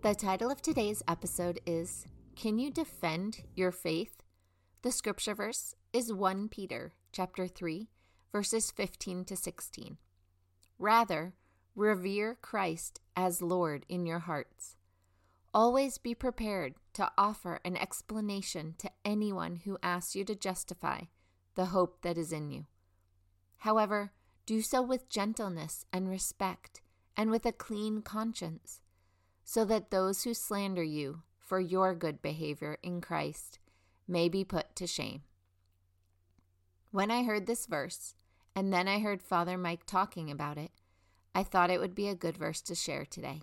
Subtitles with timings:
[0.00, 2.06] The title of today's episode is
[2.36, 4.22] Can You Defend Your Faith?
[4.82, 7.88] The scripture verse is 1 Peter chapter 3
[8.30, 9.96] verses 15 to 16.
[10.78, 11.34] Rather,
[11.74, 14.76] revere Christ as Lord in your hearts.
[15.52, 21.00] Always be prepared to offer an explanation to anyone who asks you to justify
[21.56, 22.66] the hope that is in you.
[23.58, 24.12] However,
[24.46, 26.82] do so with gentleness and respect
[27.16, 28.80] and with a clean conscience
[29.50, 33.58] so that those who slander you for your good behavior in Christ
[34.06, 35.22] may be put to shame.
[36.90, 38.14] When I heard this verse,
[38.54, 40.70] and then I heard Father Mike talking about it,
[41.34, 43.40] I thought it would be a good verse to share today.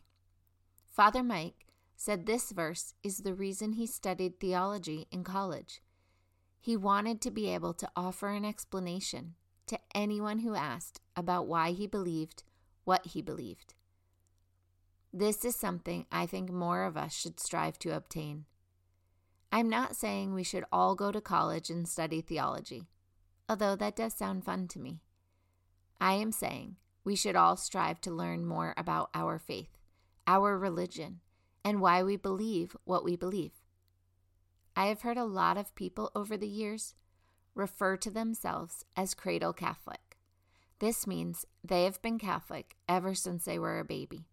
[0.86, 5.82] Father Mike said this verse is the reason he studied theology in college.
[6.62, 9.34] He wanted to be able to offer an explanation
[9.66, 12.44] to anyone who asked about why he believed
[12.84, 13.74] what he believed.
[15.18, 18.44] This is something I think more of us should strive to obtain.
[19.50, 22.90] I'm not saying we should all go to college and study theology,
[23.48, 25.00] although that does sound fun to me.
[26.02, 29.78] I am saying we should all strive to learn more about our faith,
[30.28, 31.22] our religion,
[31.64, 33.54] and why we believe what we believe.
[34.76, 36.94] I have heard a lot of people over the years
[37.54, 40.18] refer to themselves as cradle Catholic.
[40.80, 44.26] This means they have been Catholic ever since they were a baby.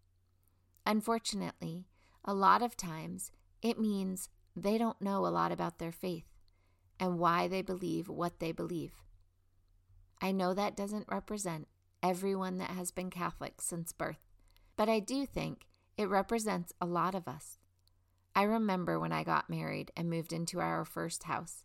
[0.84, 1.86] Unfortunately,
[2.24, 3.30] a lot of times
[3.62, 6.26] it means they don't know a lot about their faith
[6.98, 9.02] and why they believe what they believe.
[10.20, 11.68] I know that doesn't represent
[12.02, 14.28] everyone that has been Catholic since birth,
[14.76, 17.58] but I do think it represents a lot of us.
[18.34, 21.64] I remember when I got married and moved into our first house.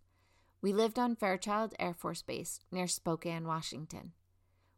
[0.62, 4.14] We lived on Fairchild Air Force Base near Spokane, Washington.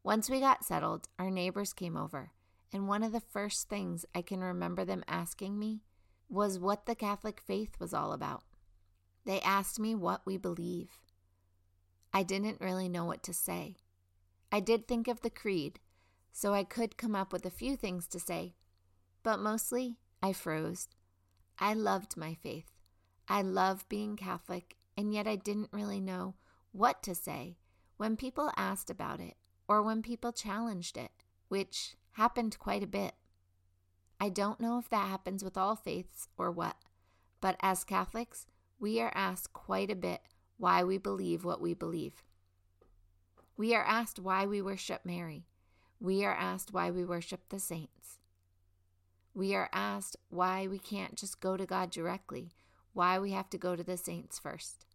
[0.04, 2.32] Once we got settled, our neighbors came over
[2.72, 5.82] and one of the first things I can remember them asking me
[6.30, 8.44] was what the Catholic faith was all about.
[9.26, 11.00] They asked me what we believe.
[12.14, 13.78] I didn't really know what to say.
[14.52, 15.80] I did think of the creed,
[16.32, 18.56] so I could come up with a few things to say,
[19.24, 20.88] but mostly I froze.
[21.60, 22.72] I loved my faith.
[23.28, 26.36] I love being Catholic, and yet I didn't really know
[26.72, 27.58] what to say
[27.98, 29.36] when people asked about it
[29.68, 31.12] or when people challenged it,
[31.48, 33.14] which happened quite a bit.
[34.20, 36.76] I don't know if that happens with all faiths or what,
[37.40, 38.46] but as Catholics,
[38.80, 40.22] we are asked quite a bit
[40.58, 42.24] why we believe what we believe.
[43.56, 45.46] We are asked why we worship Mary.
[46.00, 48.20] We are asked why we worship the saints.
[49.34, 52.52] We are asked why we can't just go to God directly,
[52.94, 54.86] why we have to go to the saints first.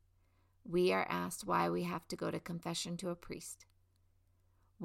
[0.67, 3.67] We are asked why we have to go to confession to a priest.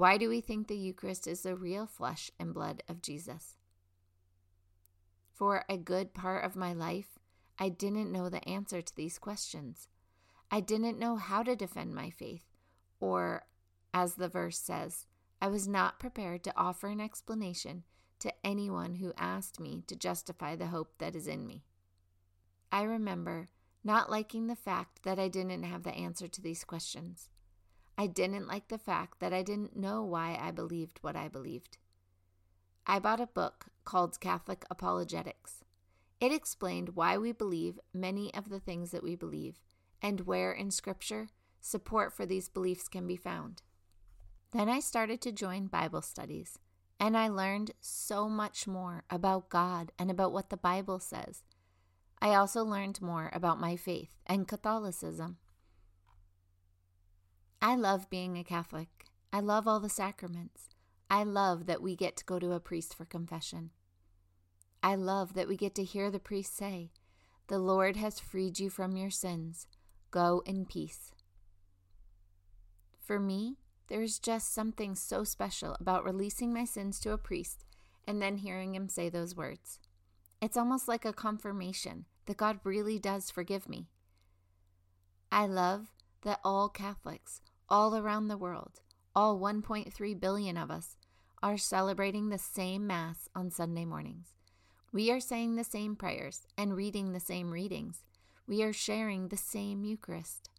[0.00, 3.56] Why do we think the Eucharist is the real flesh and blood of Jesus?
[5.34, 7.18] For a good part of my life,
[7.58, 9.88] I didn't know the answer to these questions.
[10.50, 12.46] I didn't know how to defend my faith,
[12.98, 13.44] or,
[13.92, 15.04] as the verse says,
[15.38, 17.84] I was not prepared to offer an explanation
[18.20, 21.66] to anyone who asked me to justify the hope that is in me.
[22.72, 23.48] I remember
[23.84, 27.28] not liking the fact that I didn't have the answer to these questions.
[28.00, 31.76] I didn't like the fact that I didn't know why I believed what I believed.
[32.86, 35.64] I bought a book called Catholic Apologetics.
[36.18, 39.60] It explained why we believe many of the things that we believe
[40.00, 41.28] and where in Scripture
[41.60, 43.60] support for these beliefs can be found.
[44.52, 46.58] Then I started to join Bible studies,
[46.98, 51.42] and I learned so much more about God and about what the Bible says.
[52.18, 55.36] I also learned more about my faith and Catholicism.
[57.62, 59.04] I love being a Catholic.
[59.32, 60.70] I love all the sacraments.
[61.10, 63.70] I love that we get to go to a priest for confession.
[64.82, 66.90] I love that we get to hear the priest say,
[67.48, 69.66] The Lord has freed you from your sins.
[70.10, 71.12] Go in peace.
[73.04, 73.56] For me,
[73.88, 77.64] there's just something so special about releasing my sins to a priest
[78.06, 79.78] and then hearing him say those words.
[80.40, 83.88] It's almost like a confirmation that God really does forgive me.
[85.30, 85.88] I love
[86.22, 87.40] that all Catholics,
[87.70, 88.80] all around the world,
[89.14, 90.96] all 1.3 billion of us,
[91.42, 94.34] are celebrating the same Mass on Sunday mornings.
[94.92, 98.02] We are saying the same prayers and reading the same readings.
[98.46, 100.50] We are sharing the same Eucharist.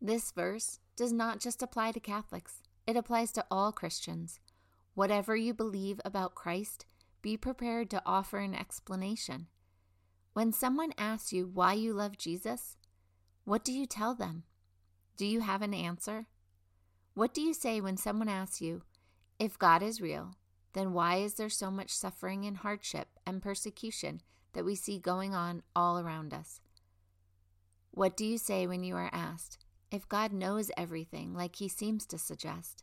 [0.00, 4.40] This verse does not just apply to Catholics, it applies to all Christians.
[4.94, 6.84] Whatever you believe about Christ,
[7.22, 9.46] be prepared to offer an explanation.
[10.32, 12.76] When someone asks you why you love Jesus,
[13.44, 14.42] what do you tell them?
[15.22, 16.26] Do you have an answer?
[17.14, 18.82] What do you say when someone asks you,
[19.38, 20.34] if God is real,
[20.72, 24.20] then why is there so much suffering and hardship and persecution
[24.52, 26.60] that we see going on all around us?
[27.92, 32.04] What do you say when you are asked, if God knows everything like he seems
[32.06, 32.82] to suggest,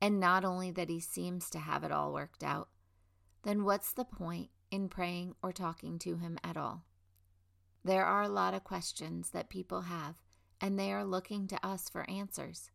[0.00, 2.68] and not only that he seems to have it all worked out,
[3.42, 6.84] then what's the point in praying or talking to him at all?
[7.82, 10.14] There are a lot of questions that people have,
[10.64, 12.70] and they are looking to us for answers.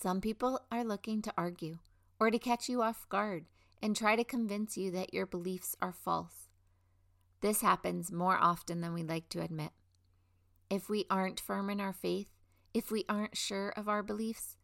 [0.00, 1.78] Some people are looking to argue
[2.20, 3.46] or to catch you off guard
[3.82, 6.50] and try to convince you that your beliefs are false.
[7.40, 9.72] This happens more often than we like to admit.
[10.70, 12.28] If we aren't firm in our faith,
[12.72, 14.56] if we aren't sure of our beliefs,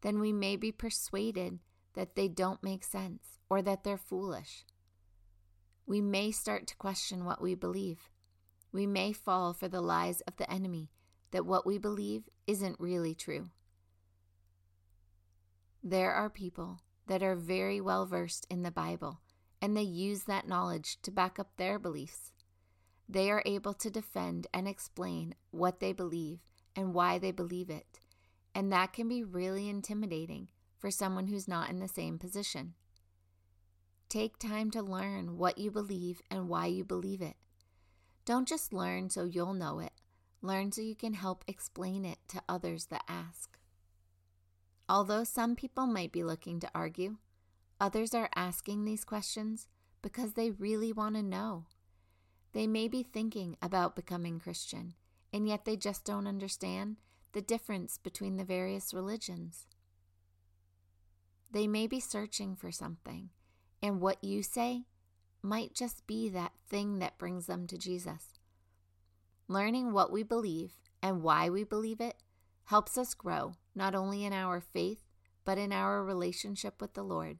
[0.00, 1.58] then we may be persuaded
[1.92, 4.64] that they don't make sense or that they're foolish.
[5.84, 8.08] We may start to question what we believe.
[8.72, 10.88] We may fall for the lies of the enemy
[11.32, 13.50] that what we believe isn't really true.
[15.82, 19.20] There are people that are very well versed in the Bible,
[19.60, 22.32] and they use that knowledge to back up their beliefs.
[23.08, 26.38] They are able to defend and explain what they believe
[26.76, 28.00] and why they believe it,
[28.54, 32.74] and that can be really intimidating for someone who's not in the same position.
[34.08, 37.36] Take time to learn what you believe and why you believe it.
[38.24, 39.91] Don't just learn so you'll know it,
[40.42, 43.58] learn so you can help explain it to others that ask.
[44.88, 47.16] Although some people might be looking to argue,
[47.80, 49.68] others are asking these questions
[50.02, 51.66] because they really want to know.
[52.52, 54.94] They may be thinking about becoming Christian,
[55.32, 56.96] and yet they just don't understand
[57.32, 59.66] the difference between the various religions.
[61.50, 63.30] They may be searching for something,
[63.82, 64.84] and what you say
[65.42, 68.38] might just be that thing that brings them to Jesus.
[69.52, 72.16] Learning what we believe and why we believe it
[72.64, 75.04] helps us grow not only in our faith,
[75.44, 77.36] but in our relationship with the Lord.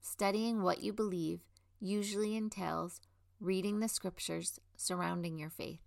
[0.00, 1.42] Studying what you believe
[1.78, 3.00] usually entails
[3.38, 5.82] reading the scriptures surrounding your faith.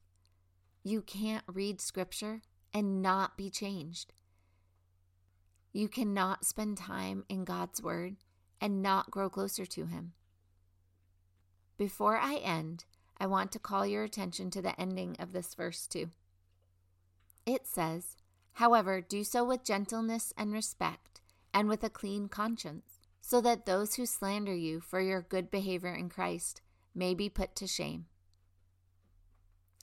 [0.81, 2.41] You can't read scripture
[2.74, 4.13] and not be changed.
[5.74, 8.15] You cannot spend time in God's Word
[8.62, 10.13] and not grow closer to Him.
[11.77, 12.85] Before I end,
[13.19, 16.12] I want to call your attention to the ending of this verse, too.
[17.46, 18.18] It says,
[18.54, 21.22] However, do so with gentleness and respect,
[21.54, 25.94] and with a clean conscience, so that those who slander you for your good behavior
[25.94, 26.62] in Christ
[26.96, 28.06] may be put to shame.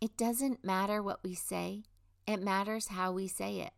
[0.01, 1.85] It doesn't matter what we say,
[2.27, 3.73] it matters how we say it.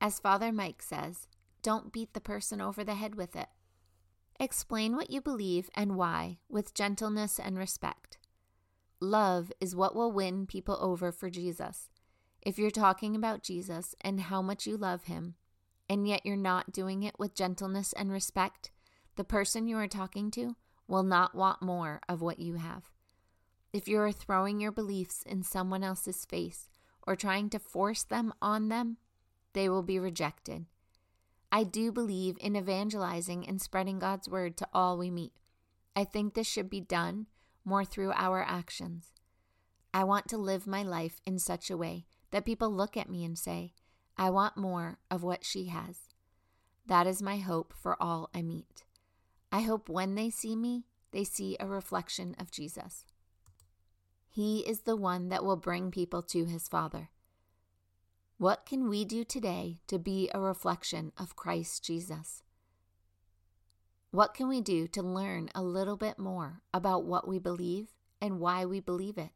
[0.00, 1.28] As Father Mike says,
[1.62, 3.48] don't beat the person over the head with it.
[4.38, 8.18] Explain what you believe and why with gentleness and respect.
[9.04, 11.90] Love is what will win people over for Jesus.
[12.40, 15.34] If you're talking about Jesus and how much you love him,
[15.90, 18.70] and yet you're not doing it with gentleness and respect,
[19.16, 20.56] the person you are talking to
[20.88, 22.84] will not want more of what you have.
[23.74, 26.70] If you are throwing your beliefs in someone else's face
[27.06, 28.96] or trying to force them on them,
[29.52, 30.64] they will be rejected.
[31.52, 35.34] I do believe in evangelizing and spreading God's word to all we meet.
[35.94, 37.26] I think this should be done
[37.64, 39.12] more through our actions.
[39.92, 43.24] I want to live my life in such a way that people look at me
[43.24, 43.72] and say,
[44.16, 46.08] I want more of what she has.
[46.86, 48.84] That is my hope for all I meet.
[49.50, 53.04] I hope when they see me, they see a reflection of Jesus.
[54.28, 57.10] He is the one that will bring people to his Father.
[58.36, 62.42] What can we do today to be a reflection of Christ Jesus?
[64.14, 67.88] What can we do to learn a little bit more about what we believe
[68.20, 69.32] and why we believe it?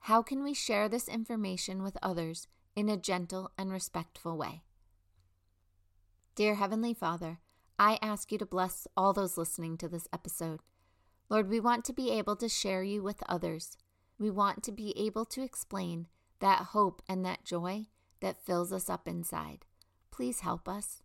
[0.00, 4.64] How can we share this information with others in a gentle and respectful way?
[6.34, 7.38] Dear Heavenly Father,
[7.78, 10.58] I ask you to bless all those listening to this episode.
[11.28, 13.76] Lord, we want to be able to share you with others.
[14.18, 16.08] We want to be able to explain
[16.40, 17.86] that hope and that joy
[18.18, 19.64] that fills us up inside.
[20.10, 21.04] Please help us.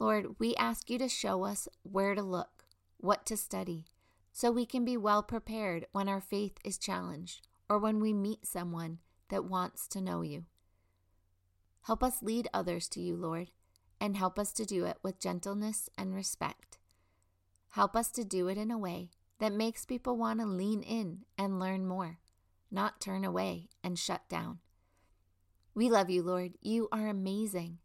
[0.00, 2.64] Lord, we ask you to show us where to look,
[2.96, 3.84] what to study,
[4.32, 8.46] so we can be well prepared when our faith is challenged or when we meet
[8.46, 10.46] someone that wants to know you.
[11.82, 13.50] Help us lead others to you, Lord,
[14.00, 16.78] and help us to do it with gentleness and respect.
[17.72, 21.26] Help us to do it in a way that makes people want to lean in
[21.36, 22.20] and learn more,
[22.70, 24.60] not turn away and shut down.
[25.74, 26.52] We love you, Lord.
[26.62, 27.78] You are amazing.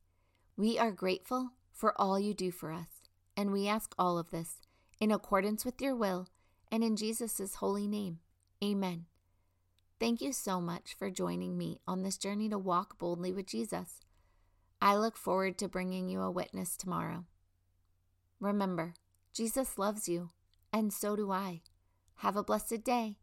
[0.55, 2.87] We are grateful for all you do for us,
[3.35, 4.61] and we ask all of this
[4.99, 6.27] in accordance with your will
[6.71, 8.19] and in Jesus' holy name.
[8.63, 9.05] Amen.
[9.99, 14.01] Thank you so much for joining me on this journey to walk boldly with Jesus.
[14.81, 17.25] I look forward to bringing you a witness tomorrow.
[18.39, 18.93] Remember,
[19.33, 20.29] Jesus loves you,
[20.71, 21.61] and so do I.
[22.17, 23.17] Have a blessed day.